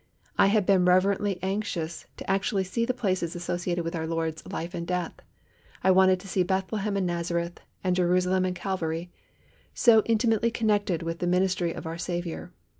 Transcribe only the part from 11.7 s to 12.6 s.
of our Saviour.